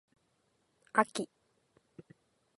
[0.95, 1.29] あき